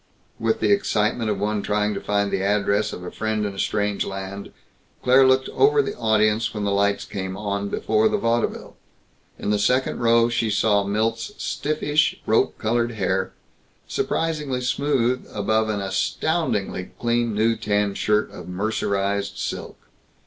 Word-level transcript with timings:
With 0.39 0.61
the 0.61 0.71
excitement 0.71 1.29
of 1.29 1.37
one 1.37 1.61
trying 1.61 1.93
to 1.93 2.01
find 2.01 2.31
the 2.31 2.41
address 2.41 2.91
of 2.91 3.03
a 3.03 3.11
friend 3.11 3.45
in 3.45 3.53
a 3.53 3.59
strange 3.59 4.03
land 4.03 4.51
Claire 5.03 5.27
looked 5.27 5.47
over 5.49 5.79
the 5.79 5.95
audience 5.95 6.55
when 6.55 6.63
the 6.63 6.71
lights 6.71 7.05
came 7.05 7.37
on 7.37 7.69
before 7.69 8.09
the 8.09 8.17
vaudeville. 8.17 8.75
In 9.37 9.51
the 9.51 9.59
second 9.59 9.99
row 9.99 10.27
she 10.27 10.49
saw 10.49 10.83
Milt's 10.83 11.33
stiffish, 11.37 12.19
rope 12.25 12.57
colored 12.57 12.93
hair 12.93 13.33
surprisingly 13.87 14.61
smooth 14.61 15.27
above 15.31 15.69
an 15.69 15.81
astoundingly 15.81 16.89
clean 16.99 17.35
new 17.35 17.55
tan 17.55 17.93
shirt 17.93 18.31
of 18.31 18.47
mercerized 18.49 19.37
silk. 19.37 19.77